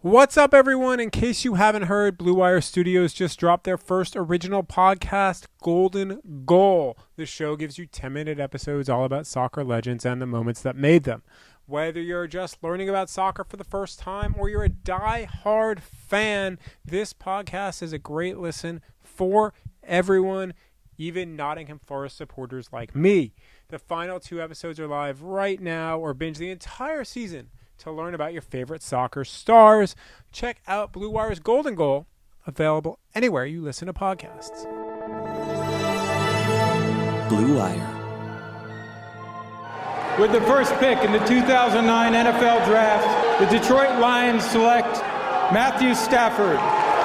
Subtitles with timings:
[0.00, 1.00] What's up, everyone?
[1.00, 6.44] In case you haven't heard, Blue Wire Studios just dropped their first original podcast, Golden
[6.46, 6.96] Goal.
[7.16, 10.76] The show gives you 10 minute episodes all about soccer legends and the moments that
[10.76, 11.24] made them.
[11.66, 16.60] Whether you're just learning about soccer for the first time or you're a die-hard fan,
[16.84, 19.52] this podcast is a great listen for
[19.82, 20.54] everyone,
[20.96, 23.34] even Nottingham Forest supporters like me.
[23.66, 28.14] The final two episodes are live right now, or binge the entire season to learn
[28.14, 29.96] about your favorite soccer stars.
[30.32, 32.06] Check out Blue Wire's Golden Goal,
[32.46, 34.64] available anywhere you listen to podcasts.
[37.28, 37.94] Blue Wire.
[40.18, 43.06] With the first pick in the 2009 NFL Draft,
[43.38, 44.98] the Detroit Lions select
[45.54, 46.58] Matthew Stafford,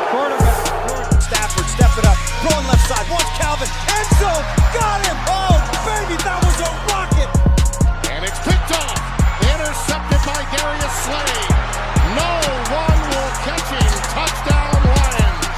[0.09, 1.21] quarterback.
[1.21, 4.43] Stafford, step it up, throwing left side, wants Calvin, end zone,
[4.73, 5.17] got him!
[5.29, 7.29] Oh, baby, that was a rocket!
[8.11, 8.97] And it's picked off,
[9.45, 10.12] intercepted by
[10.53, 11.33] Darius Slay.
[12.13, 12.29] No
[12.69, 13.89] one will catch him.
[14.13, 15.53] Touchdown Lions.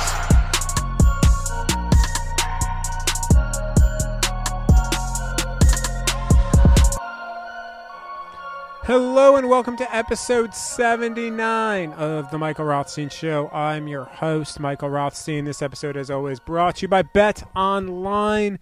[8.86, 13.50] Hello and welcome to episode 79 of the Michael Rothstein Show.
[13.50, 15.44] I'm your host, Michael Rothstein.
[15.44, 18.60] This episode, as always, brought to you by Bet Online.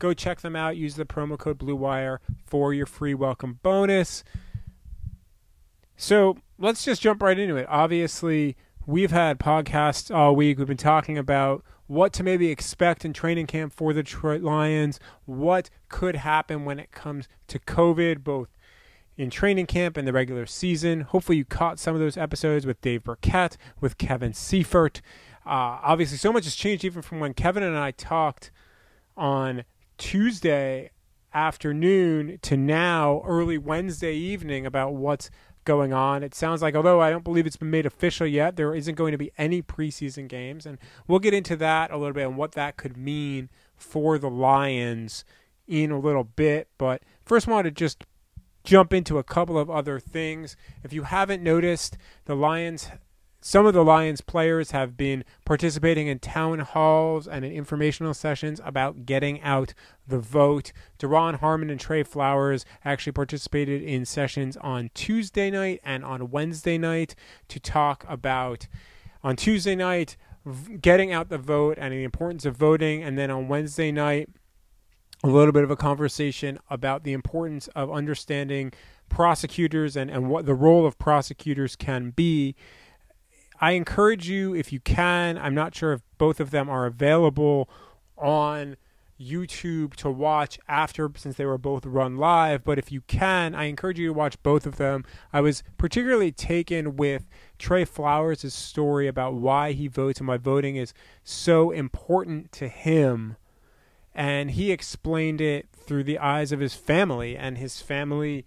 [0.00, 0.76] Go check them out.
[0.76, 4.24] Use the promo code BlueWire for your free welcome bonus.
[5.96, 7.66] So let's just jump right into it.
[7.68, 10.58] Obviously, we've had podcasts all week.
[10.58, 14.98] We've been talking about what to maybe expect in training camp for the Detroit Lions,
[15.24, 18.48] what could happen when it comes to COVID, both
[19.16, 21.02] in training camp and the regular season.
[21.02, 25.00] Hopefully, you caught some of those episodes with Dave Birkett, with Kevin Seifert.
[25.46, 28.50] Uh, obviously, so much has changed even from when Kevin and I talked
[29.16, 29.64] on
[29.96, 30.90] Tuesday
[31.32, 35.30] afternoon to now, early Wednesday evening, about what's
[35.66, 36.22] going on.
[36.22, 39.12] It sounds like, although I don't believe it's been made official yet, there isn't going
[39.12, 40.64] to be any preseason games.
[40.64, 44.30] And we'll get into that a little bit and what that could mean for the
[44.30, 45.24] Lions
[45.66, 46.68] in a little bit.
[46.78, 48.04] But first, I want to just
[48.64, 50.56] jump into a couple of other things.
[50.82, 52.88] If you haven't noticed, the Lions,
[53.46, 58.60] some of the Lions players have been participating in town halls and in informational sessions
[58.64, 59.72] about getting out
[60.04, 60.72] the vote.
[60.98, 66.76] Duron Harmon and Trey Flowers actually participated in sessions on Tuesday night and on Wednesday
[66.76, 67.14] night
[67.46, 68.66] to talk about,
[69.22, 70.16] on Tuesday night,
[70.80, 74.28] getting out the vote and the importance of voting, and then on Wednesday night,
[75.22, 78.72] a little bit of a conversation about the importance of understanding
[79.08, 82.56] prosecutors and, and what the role of prosecutors can be.
[83.60, 87.68] I encourage you, if you can, I'm not sure if both of them are available
[88.18, 88.76] on
[89.20, 92.64] YouTube to watch after, since they were both run live.
[92.64, 95.04] But if you can, I encourage you to watch both of them.
[95.32, 97.26] I was particularly taken with
[97.58, 100.92] Trey Flowers' story about why he votes and why voting is
[101.24, 103.36] so important to him
[104.16, 108.46] and he explained it through the eyes of his family and his family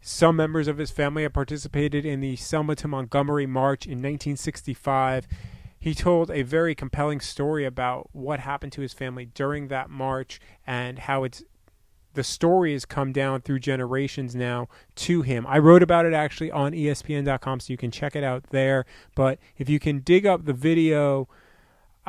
[0.00, 5.26] some members of his family have participated in the Selma to Montgomery March in 1965.
[5.78, 10.40] He told a very compelling story about what happened to his family during that march
[10.66, 11.42] and how it's
[12.14, 15.46] the story has come down through generations now to him.
[15.46, 18.84] I wrote about it actually on ESPN.com, so you can check it out there.
[19.14, 21.28] But if you can dig up the video,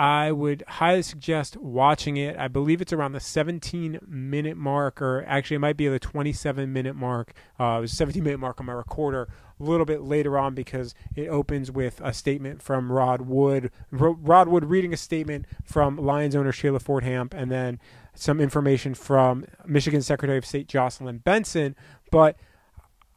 [0.02, 2.36] I would highly suggest watching it.
[2.36, 6.74] I believe it's around the 17 minute mark, or actually, it might be the 27
[6.74, 7.34] minute mark.
[7.60, 9.30] Uh, it was 17 minute mark on my recorder
[9.60, 13.70] a little bit later on because it opens with a statement from Rod Wood.
[13.92, 17.80] Ro- Rod Wood reading a statement from Lions owner Sheila Ford Hamp, and then
[18.16, 21.76] some information from Michigan Secretary of State Jocelyn Benson.
[22.10, 22.38] But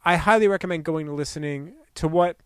[0.05, 2.37] I highly recommend going to listening to what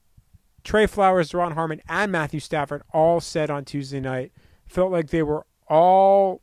[0.63, 4.31] Trey Flowers, Duron Harmon, and Matthew Stafford all said on Tuesday night.
[4.67, 6.41] Felt like they were all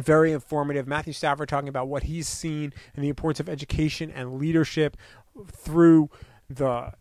[0.00, 0.86] very informative.
[0.86, 4.96] Matthew Stafford talking about what he's seen and the importance of education and leadership
[5.50, 6.10] through
[6.48, 6.92] the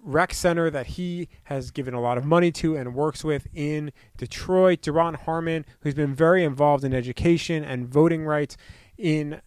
[0.00, 3.92] rec center that he has given a lot of money to and works with in
[4.16, 4.80] Detroit.
[4.82, 8.56] Duron Harmon, who's been very involved in education and voting rights
[8.96, 9.40] in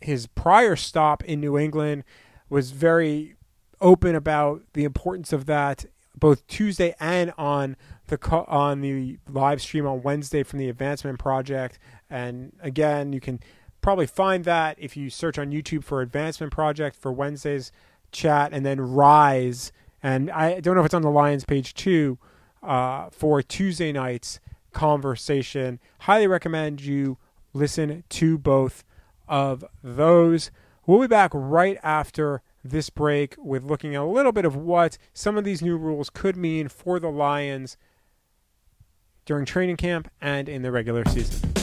[0.00, 2.04] his prior stop in New England,
[2.50, 3.34] was very
[3.80, 5.86] open about the importance of that
[6.18, 7.76] both Tuesday and on
[8.08, 11.78] the on the live stream on Wednesday from the Advancement Project.
[12.10, 13.40] And again, you can
[13.80, 17.70] probably find that if you search on YouTube for Advancement Project for Wednesday's
[18.10, 19.72] chat, and then Rise.
[20.02, 22.18] And I don't know if it's on the Lions page too
[22.62, 24.40] uh, for Tuesday night's
[24.72, 25.80] conversation.
[26.00, 27.18] Highly recommend you
[27.52, 28.84] listen to both
[29.28, 30.50] of those.
[30.86, 34.98] We'll be back right after this break with looking at a little bit of what
[35.12, 37.76] some of these new rules could mean for the Lions
[39.24, 41.54] during training camp and in the regular season.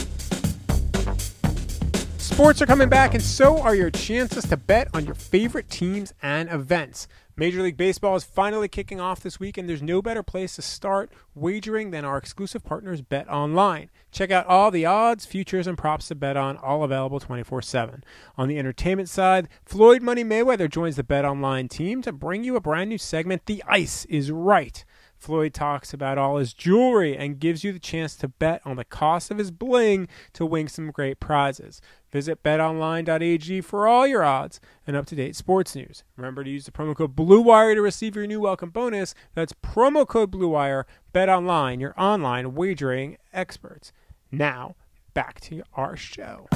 [2.18, 6.12] Sports are coming back, and so are your chances to bet on your favorite teams
[6.22, 7.08] and events.
[7.38, 10.62] Major League Baseball is finally kicking off this week, and there's no better place to
[10.62, 13.90] start wagering than our exclusive partners, Bet Online.
[14.10, 18.04] Check out all the odds, futures, and props to bet on, all available 24 7.
[18.38, 22.56] On the entertainment side, Floyd Money Mayweather joins the Bet Online team to bring you
[22.56, 24.86] a brand new segment, The Ice is Right.
[25.18, 28.84] Floyd talks about all his jewelry and gives you the chance to bet on the
[28.84, 31.80] cost of his bling to win some great prizes.
[32.12, 36.04] Visit betonline.ag for all your odds and up-to-date sports news.
[36.16, 39.14] Remember to use the promo code BLUEWIRE to receive your new welcome bonus.
[39.34, 40.84] That's promo code BLUEWIRE.
[41.12, 43.92] BetOnline, your online wagering experts.
[44.30, 44.76] Now,
[45.14, 46.46] back to our show.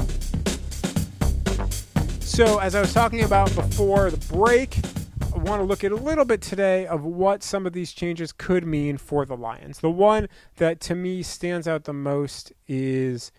[2.21, 4.79] So, as I was talking about before the break,
[5.43, 8.67] want to look at a little bit today of what some of these changes could
[8.67, 9.81] mean for the Lions.
[9.81, 13.33] The one that to me stands out the most is,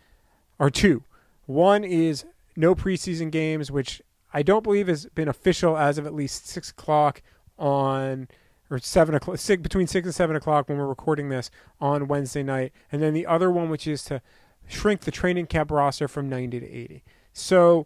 [0.60, 1.04] or two.
[1.46, 2.26] One is
[2.56, 4.02] no preseason games, which
[4.34, 7.22] I don't believe has been official as of at least six o'clock
[7.58, 8.28] on
[8.70, 11.52] or seven o'clock, six, between six and seven o'clock when we're recording this
[11.82, 14.22] on Wednesday night, and then the other one, which is to
[14.68, 17.04] shrink the training camp roster from ninety to eighty.
[17.34, 17.86] So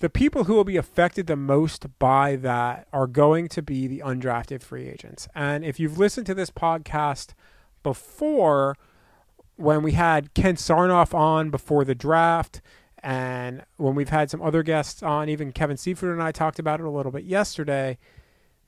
[0.00, 4.02] the people who will be affected the most by that are going to be the
[4.04, 5.28] undrafted free agents.
[5.34, 7.34] And if you've listened to this podcast
[7.82, 8.76] before,
[9.56, 12.60] when we had Ken Sarnoff on before the draft
[13.02, 16.80] and when we've had some other guests on, even Kevin Seifert and I talked about
[16.80, 17.98] it a little bit yesterday.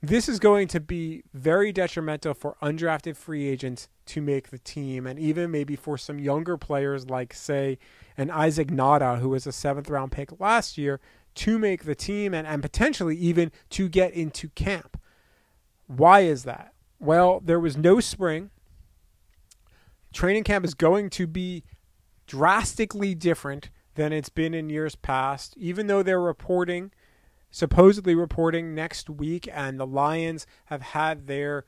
[0.01, 5.07] This is going to be very detrimental for undrafted free agents to make the team,
[5.07, 7.79] and even maybe for some younger players like, say,
[8.15, 10.99] an Isaac Nauta, who was a seventh round pick last year,
[11.35, 14.99] to make the team and, and potentially even to get into camp.
[15.87, 16.73] Why is that?
[16.99, 18.51] Well, there was no spring.
[20.13, 21.63] Training camp is going to be
[22.27, 26.91] drastically different than it's been in years past, even though they're reporting,
[27.57, 31.65] supposedly reporting next week, and the Lions have had their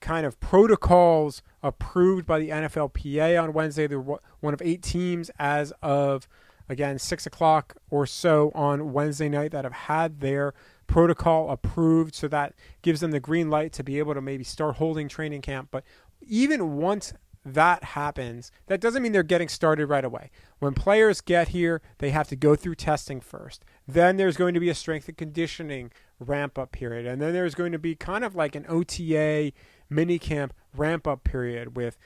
[0.00, 3.86] kind of protocols approved by the NFLPA on Wednesday.
[3.86, 6.26] They're one of eight teams as of,
[6.68, 10.52] again, six o'clock or so on Wednesday night that have had their
[10.88, 12.16] protocol approved.
[12.16, 15.42] So that gives them the green light to be able to maybe start holding training
[15.42, 15.68] camp.
[15.70, 15.84] But
[16.22, 17.12] even once
[17.44, 20.30] that happens, that doesn't mean they're getting started right away.
[20.58, 23.64] When players get here, they have to go through testing first.
[23.88, 27.06] Then there's going to be a strength and conditioning ramp up period.
[27.06, 29.52] And then there's going to be kind of like an OTA
[29.88, 31.96] mini camp ramp up period with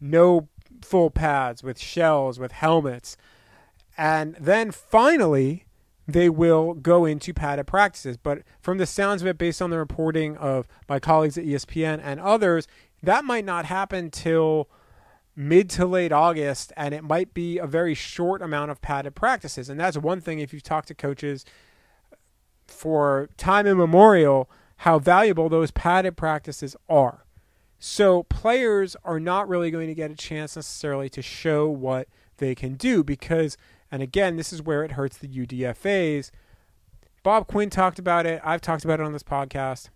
[0.00, 0.48] no
[0.82, 3.16] full pads, with shells, with helmets.
[3.98, 5.66] And then finally,
[6.06, 8.16] they will go into padded practices.
[8.16, 12.00] But from the sounds of it, based on the reporting of my colleagues at ESPN
[12.02, 12.68] and others,
[13.02, 14.68] that might not happen till
[15.36, 19.68] mid to late August, and it might be a very short amount of padded practices.
[19.68, 21.44] And that's one thing if you've talked to coaches
[22.66, 24.48] for time immemorial,
[24.78, 27.24] how valuable those padded practices are.
[27.78, 32.08] So players are not really going to get a chance necessarily to show what
[32.38, 33.56] they can do because,
[33.90, 36.30] and again, this is where it hurts the UDFAs.
[37.22, 38.40] Bob Quinn talked about it.
[38.44, 39.90] I've talked about it on this podcast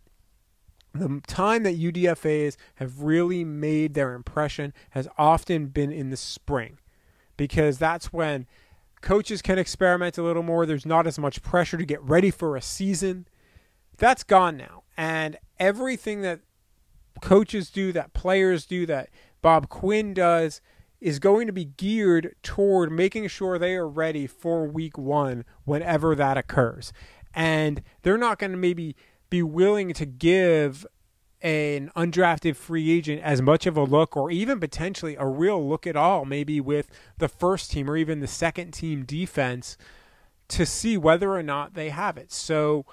[0.94, 6.78] the time that UDFAs have really made their impression has often been in the spring
[7.36, 8.46] because that's when
[9.00, 10.66] coaches can experiment a little more.
[10.66, 13.26] There's not as much pressure to get ready for a season.
[13.96, 14.82] That's gone now.
[14.96, 16.40] And everything that
[17.20, 19.10] coaches do, that players do, that
[19.42, 20.60] Bob Quinn does,
[21.00, 26.14] is going to be geared toward making sure they are ready for week one whenever
[26.14, 26.92] that occurs.
[27.34, 28.96] And they're not going to maybe
[29.30, 30.86] be willing to give
[31.40, 35.86] an undrafted free agent as much of a look or even potentially a real look
[35.86, 39.76] at all, maybe with the first team or even the second team defense
[40.48, 42.32] to see whether or not they have it.
[42.32, 42.86] So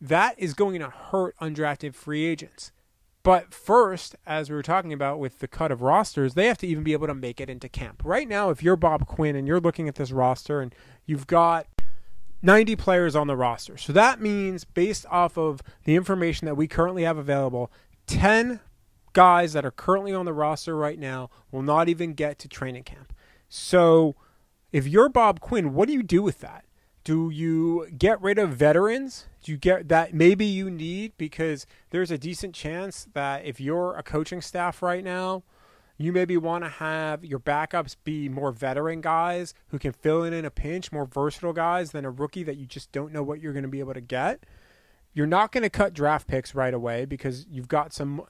[0.00, 2.72] that is going to hurt undrafted free agents.
[3.22, 6.66] But first, as we were talking about with the cut of rosters, they have to
[6.66, 8.02] even be able to make it into camp.
[8.04, 10.74] Right now, if you're Bob Quinn and you're looking at this roster and
[11.06, 11.66] you've got
[12.44, 13.76] 90 players on the roster.
[13.78, 17.72] So that means, based off of the information that we currently have available,
[18.06, 18.60] 10
[19.14, 22.82] guys that are currently on the roster right now will not even get to training
[22.82, 23.14] camp.
[23.48, 24.14] So
[24.72, 26.64] if you're Bob Quinn, what do you do with that?
[27.02, 29.26] Do you get rid of veterans?
[29.42, 33.94] Do you get that maybe you need because there's a decent chance that if you're
[33.96, 35.44] a coaching staff right now,
[35.96, 40.32] you maybe want to have your backups be more veteran guys who can fill in
[40.32, 43.40] in a pinch, more versatile guys than a rookie that you just don't know what
[43.40, 44.44] you're going to be able to get.
[45.14, 48.22] you're not going to cut draft picks right away because you've got some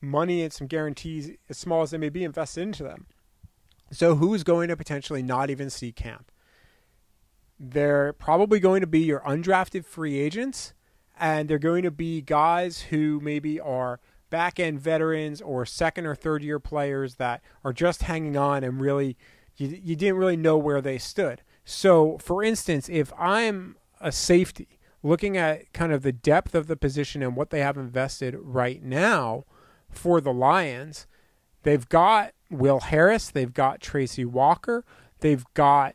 [0.00, 3.06] money and some guarantees, as small as they may be, invested into them.
[3.90, 6.30] So who's going to potentially not even see camp?
[7.58, 10.74] They're probably going to be your undrafted free agents,
[11.18, 13.98] and they're going to be guys who maybe are
[14.30, 18.80] back end veterans or second or third year players that are just hanging on and
[18.80, 19.16] really
[19.56, 21.42] you, you didn't really know where they stood.
[21.64, 26.76] So, for instance, if I'm a safety looking at kind of the depth of the
[26.76, 29.44] position and what they have invested right now
[29.90, 31.06] for the Lions,
[31.62, 34.84] they've got Will Harris, they've got Tracy Walker,
[35.20, 35.94] they've got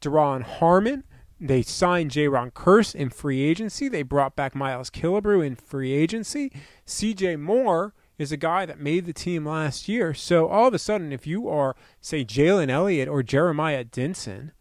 [0.00, 1.04] Duron Harmon.
[1.38, 3.88] They signed Jayron Kearse in free agency.
[3.88, 6.50] They brought back Miles Killebrew in free agency.
[6.86, 10.14] CJ Moore is a guy that made the team last year.
[10.14, 14.52] So all of a sudden, if you are, say, Jalen Elliott or Jeremiah Dinson,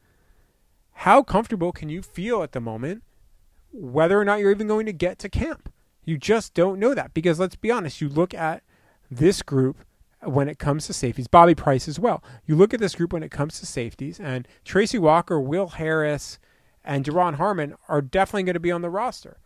[1.00, 3.04] how comfortable can you feel at the moment
[3.72, 5.72] whether or not you're even going to get to camp?
[6.04, 8.64] You just don't know that because let's be honest, you look at
[9.10, 9.86] this group
[10.22, 12.24] when it comes to safeties, Bobby Price as well.
[12.46, 16.40] You look at this group when it comes to safeties, and Tracy Walker, Will Harris,
[16.86, 19.38] and Duron Harmon are definitely going to be on the roster.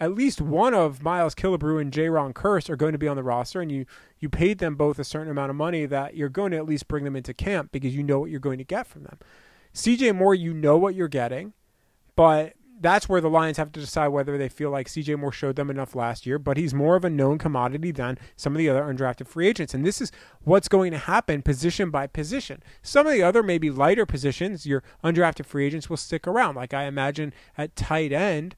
[0.00, 3.22] At least one of Miles Killebrew and Jayron Kearse are going to be on the
[3.22, 3.86] roster, and you
[4.18, 6.88] you paid them both a certain amount of money that you're going to at least
[6.88, 9.18] bring them into camp because you know what you're going to get from them.
[9.74, 11.52] CJ Moore, you know what you're getting,
[12.14, 15.56] but that's where the Lions have to decide whether they feel like CJ Moore showed
[15.56, 18.68] them enough last year, but he's more of a known commodity than some of the
[18.68, 19.74] other undrafted free agents.
[19.74, 22.62] And this is what's going to happen position by position.
[22.82, 26.54] Some of the other maybe lighter positions, your undrafted free agents will stick around.
[26.54, 28.54] Like I imagine at tight end,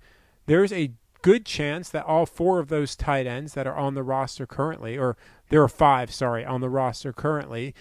[0.47, 4.03] there's a good chance that all four of those tight ends that are on the
[4.03, 5.17] roster currently, or
[5.51, 7.75] there are five, sorry, on the roster currently,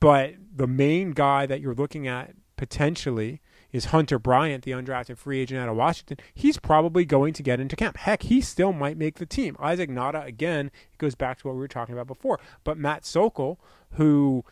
[0.00, 3.40] but the main guy that you're looking at potentially
[3.72, 6.18] is Hunter Bryant, the undrafted free agent out of Washington.
[6.34, 7.96] He's probably going to get into camp.
[7.96, 9.56] Heck, he still might make the team.
[9.58, 12.38] Isaac Nauta, again, it goes back to what we were talking about before.
[12.64, 13.58] But Matt Sokol,
[13.92, 14.44] who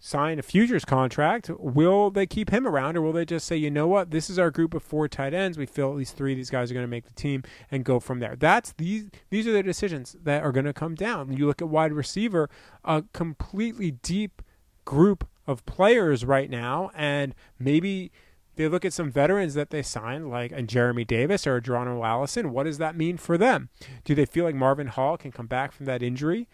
[0.00, 3.70] signed a futures contract, will they keep him around or will they just say, you
[3.70, 5.58] know what, this is our group of four tight ends.
[5.58, 7.84] We feel at least three of these guys are going to make the team and
[7.84, 8.36] go from there.
[8.36, 11.32] That's these these are the decisions that are going to come down.
[11.32, 12.48] You look at wide receiver,
[12.84, 14.42] a completely deep
[14.84, 18.12] group of players right now, and maybe
[18.58, 22.02] they look at some veterans that they signed, like a Jeremy Davis or a Geronimo
[22.04, 22.50] Allison.
[22.52, 23.68] What does that mean for them?
[24.04, 26.48] Do they feel like Marvin Hall can come back from that injury?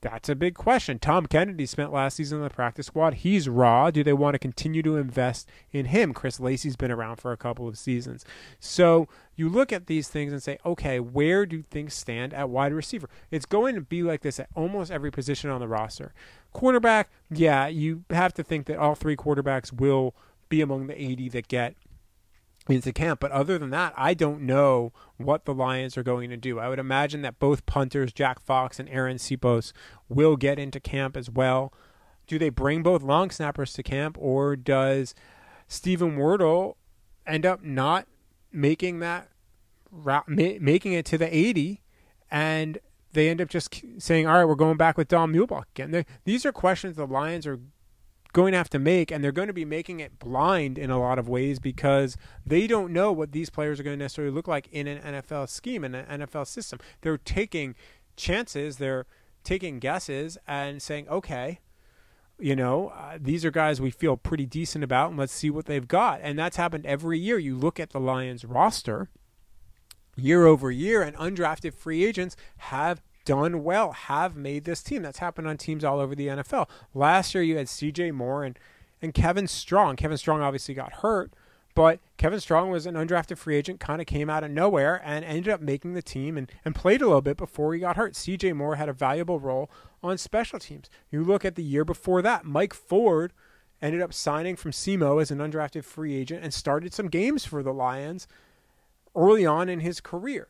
[0.00, 0.98] That's a big question.
[0.98, 3.14] Tom Kennedy spent last season on the practice squad.
[3.14, 3.92] He's raw.
[3.92, 6.12] Do they want to continue to invest in him?
[6.12, 8.24] Chris Lacey's been around for a couple of seasons.
[8.58, 12.72] So you look at these things and say, okay, where do things stand at wide
[12.72, 13.08] receiver?
[13.30, 16.12] It's going to be like this at almost every position on the roster.
[16.52, 20.16] Quarterback, yeah, you have to think that all three quarterbacks will
[20.52, 21.74] be among the 80 that get
[22.68, 23.20] into camp.
[23.20, 26.58] But other than that, I don't know what the Lions are going to do.
[26.58, 29.72] I would imagine that both punters, Jack Fox and Arryn Siposs,
[30.10, 31.72] will get into camp as well.
[32.26, 35.14] Do they bring both long snappers to camp, or does
[35.68, 36.74] Steven Wirtel
[37.26, 38.06] end up not
[38.52, 39.28] making that
[40.26, 41.82] making it to the 80
[42.30, 42.78] and
[43.12, 46.04] they end up just saying, all right, we're going back with Don Muhlbach again.
[46.24, 47.60] these are questions the Lions are
[48.32, 50.98] going to have to make, and they're going to be making it blind in a
[50.98, 54.48] lot of ways because they don't know what these players are going to necessarily look
[54.48, 56.78] like in an NFL scheme, in an NFL system.
[57.02, 57.74] They're taking
[58.16, 59.06] chances, they're
[59.44, 61.60] taking guesses, and saying, okay,
[62.38, 65.66] you know, uh, these are guys we feel pretty decent about, and let's see what
[65.66, 66.20] they've got.
[66.22, 67.38] And that's happened every year.
[67.38, 69.10] You look at the Lions roster
[70.16, 75.02] year over year, and undrafted free agents have done well, have made this team.
[75.02, 76.68] That's happened on teams all over the NFL.
[76.94, 78.10] Last year, you had C.J.
[78.12, 78.58] Moore and
[79.02, 79.96] and Kevin Strong.
[79.96, 81.32] Kevin Strong obviously got hurt,
[81.74, 85.24] but Kevin Strong was an undrafted free agent, kind of came out of nowhere and
[85.24, 88.12] ended up making the team and, and played a little bit before he got hurt.
[88.12, 89.68] CJ Moore had a valuable role
[90.02, 90.88] on special teams.
[91.10, 93.32] You look at the year before that, Mike Ford
[93.80, 97.62] ended up signing from SEMO as an undrafted free agent and started some games for
[97.62, 98.28] the Lions
[99.16, 100.48] early on in his career.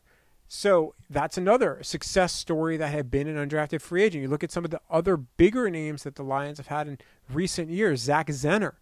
[0.55, 4.21] So that's another success story that had been an undrafted free agent.
[4.21, 6.99] You look at some of the other bigger names that the Lions have had in
[7.27, 8.01] recent years.
[8.01, 8.73] Zach Zenner,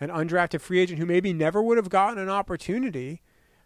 [0.00, 3.20] an undrafted free agent who maybe never would have gotten an opportunity,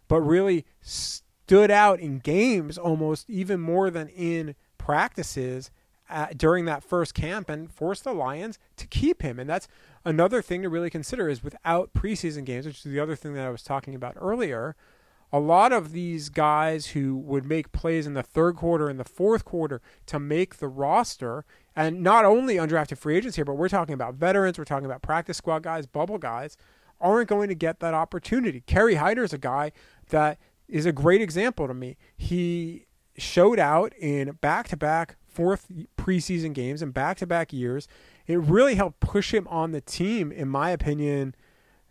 [0.09, 5.71] but really stood out in games almost even more than in practices
[6.09, 9.39] at, during that first camp and forced the Lions to keep him.
[9.39, 9.69] And that's
[10.03, 13.47] another thing to really consider is without preseason games, which is the other thing that
[13.47, 14.75] I was talking about earlier–
[15.33, 19.03] a lot of these guys who would make plays in the third quarter and the
[19.03, 21.43] fourth quarter to make the roster,
[21.75, 25.01] and not only undrafted free agents here, but we're talking about veterans, we're talking about
[25.01, 26.55] practice squad guys, bubble guys,
[27.01, 28.61] aren't going to get that opportunity.
[28.67, 29.71] Kerry Hyder is a guy
[30.09, 30.37] that
[30.67, 31.97] is a great example to me.
[32.15, 32.85] He
[33.17, 37.87] showed out in back to back fourth preseason games and back to back years.
[38.27, 41.33] It really helped push him on the team, in my opinion,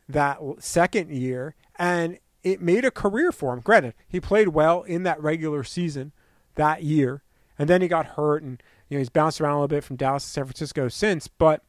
[0.08, 1.56] that second year.
[1.76, 3.60] And it made a career for him.
[3.60, 6.12] Granted, he played well in that regular season
[6.54, 7.22] that year.
[7.58, 9.96] And then he got hurt and you know he's bounced around a little bit from
[9.96, 11.62] Dallas to San Francisco since, but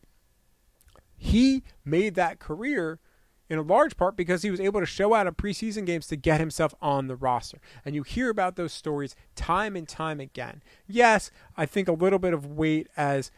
[1.16, 3.00] he made that career
[3.50, 6.16] in a large part because he was able to show out in preseason games to
[6.16, 7.60] get himself on the roster.
[7.86, 10.64] And you hear about those stories time and time again.
[10.88, 13.32] Yes, I think a little bit of weight, as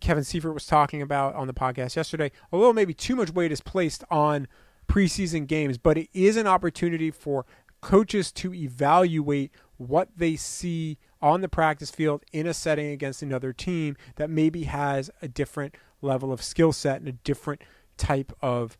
[0.00, 3.52] Kevin Seifert was talking about on the podcast yesterday, a little maybe too much weight
[3.52, 4.46] is placed on
[4.88, 7.44] preseason games, but it is an opportunity for
[7.80, 13.52] coaches to evaluate what they see on the practice field in a setting against another
[13.52, 17.62] team that maybe has a different level of skill set and a different
[17.96, 18.76] type of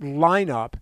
[0.00, 0.74] lineup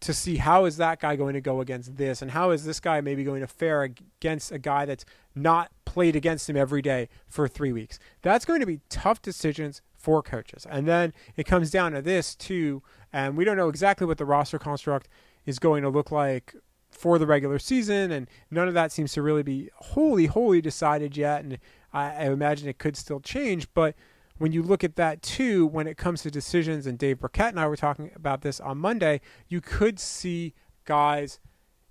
[0.00, 2.78] to see how is that guy going to go against this and how is this
[2.78, 7.08] guy maybe going to fare against a guy that's not played against him every day
[7.26, 7.98] for three weeks.
[8.22, 10.66] That's going to be tough decisions for coaches.
[10.70, 14.24] And then it comes down to this too, and we don't know exactly what the
[14.24, 15.08] roster construct
[15.44, 16.54] is going to look like
[16.90, 21.16] for the regular season, and none of that seems to really be wholly, wholly decided
[21.16, 21.44] yet.
[21.44, 21.58] And
[21.92, 23.94] I, I imagine it could still change, but
[24.38, 27.60] when you look at that too, when it comes to decisions, and Dave Birkett and
[27.60, 31.40] I were talking about this on Monday, you could see guys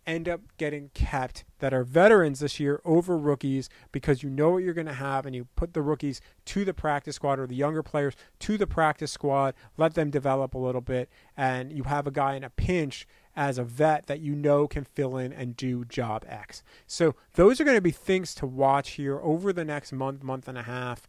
[0.07, 4.63] end up getting kept that are veterans this year over rookies because you know what
[4.63, 7.55] you're going to have and you put the rookies to the practice squad or the
[7.55, 12.07] younger players to the practice squad, let them develop a little bit, and you have
[12.07, 15.55] a guy in a pinch as a vet that you know can fill in and
[15.55, 16.63] do job X.
[16.87, 20.47] So those are going to be things to watch here over the next month, month
[20.47, 21.07] and a half.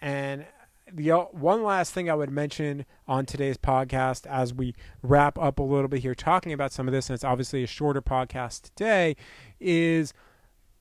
[0.00, 0.44] And
[0.92, 5.58] the uh, one last thing I would mention on today's podcast as we wrap up
[5.58, 8.62] a little bit here talking about some of this, and it's obviously a shorter podcast
[8.62, 9.16] today,
[9.58, 10.12] is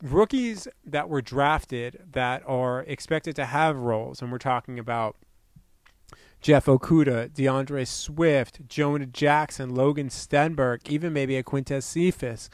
[0.01, 5.15] rookies that were drafted that are expected to have roles, and we're talking about
[6.41, 12.49] Jeff Okudah, DeAndre Swift, Jonah Jackson, Logan Stenberg, even maybe a Quintez Cephus.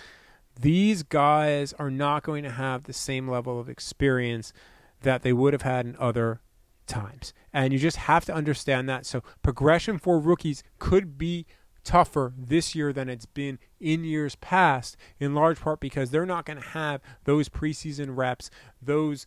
[0.59, 4.53] These guys are not going to have the same level of experience
[5.01, 6.39] that they would have had in other
[6.85, 7.33] times.
[7.53, 9.05] And you just have to understand that.
[9.05, 11.45] So progression for rookies could be
[11.83, 16.45] tougher this year than it's been in years past, in large part because they're not
[16.45, 18.49] going to have those preseason reps,
[18.81, 19.25] those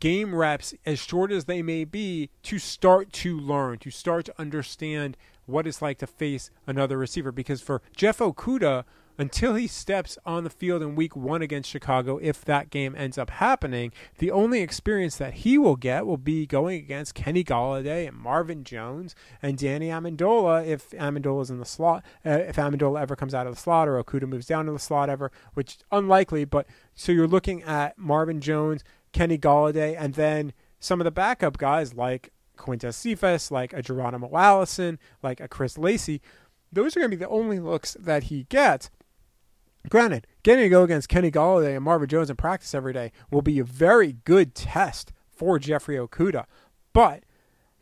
[0.00, 4.40] game reps, as short as they may be, to start to learn, to start to
[4.40, 7.32] understand what it's like to face another receiver.
[7.32, 8.84] Because for Jeff Okudah,
[9.18, 13.16] until he steps on the field in week one against Chicago, if that game ends
[13.18, 18.08] up happening, the only experience that he will get will be going against Kenny Golladay
[18.08, 23.16] and Marvin Jones and Danny Amendola if Amendola's in the slot, uh, if Amendola ever
[23.16, 26.44] comes out of the slot or Okudah moves down to the slot ever, which unlikely,
[26.44, 31.58] but so you're looking at Marvin Jones, Kenny Golladay, and then some of the backup
[31.58, 36.20] guys like Quintez Cephus, like a Geronimo Allison, like a Chris Lacey.
[36.72, 38.90] Those are going to be the only looks that he gets.
[39.88, 43.42] Granted, getting to go against Kenny Golladay and Marvin Jones in practice every day will
[43.42, 46.46] be a very good test for Jeffrey Okudah,
[46.92, 47.24] But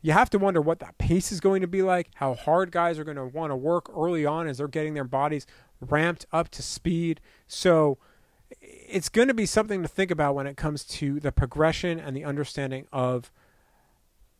[0.01, 2.99] you have to wonder what that pace is going to be like, how hard guys
[2.99, 5.47] are going to want to work early on as they're getting their bodies
[5.79, 7.21] ramped up to speed.
[7.47, 7.97] So
[8.61, 12.15] it's going to be something to think about when it comes to the progression and
[12.15, 13.31] the understanding of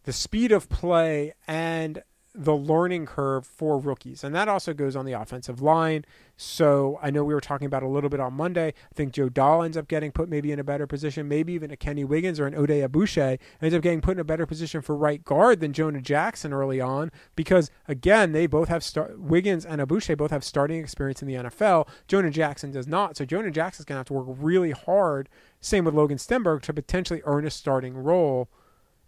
[0.03, 2.03] the speed of play and
[2.37, 4.23] the learning curve for rookies.
[4.23, 6.05] And that also goes on the offensive line.
[6.35, 8.67] So I know we were talking about a little bit on Monday.
[8.67, 11.71] I think Joe Dahl ends up getting put maybe in a better position, maybe even
[11.71, 14.81] a Kenny Wiggins or an Oday Aboushi ends up getting put in a better position
[14.81, 19.65] for right guard than Jonah Jackson early on because again, they both have start Wiggins
[19.65, 21.87] and Aboushi both have starting experience in the NFL.
[22.07, 23.15] Jonah Jackson does not.
[23.15, 25.29] So Jonah Jackson's going to have to work really hard,
[25.61, 28.49] same with Logan Stenberg to potentially earn a starting role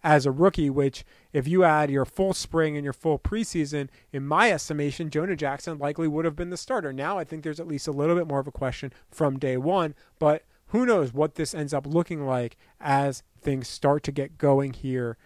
[0.04, 4.26] as a rookie, which if you add your full spring and your full preseason, in
[4.26, 6.94] my estimation, Jonah Jackson likely would have been the starter.
[6.94, 9.58] Now I think there's at least a little bit more of a question from day
[9.58, 14.38] one, but who knows what this ends up looking like as things start to get
[14.38, 15.18] going here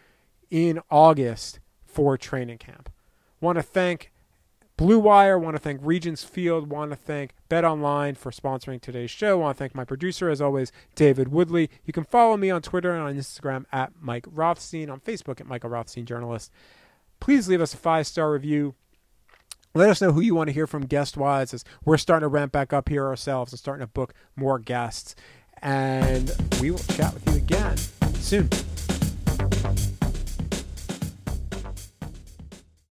[0.49, 2.91] in August for training camp.
[3.39, 4.11] Want to thank
[4.81, 5.37] Blue Wire.
[5.37, 6.71] Want to thank Regents Field.
[6.71, 9.37] Want to thank Bet Online for sponsoring today's show.
[9.37, 11.69] Want to thank my producer, as always, David Woodley.
[11.85, 15.45] You can follow me on Twitter and on Instagram at Mike Rothstein, on Facebook at
[15.45, 16.51] Michael Rothstein Journalist.
[17.19, 18.73] Please leave us a five star review.
[19.75, 22.27] Let us know who you want to hear from guest wise as we're starting to
[22.27, 25.15] ramp back up here ourselves and starting to book more guests.
[25.61, 27.77] And we will chat with you again
[28.15, 28.49] soon.